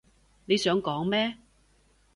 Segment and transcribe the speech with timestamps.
[0.45, 1.35] 你想講咩？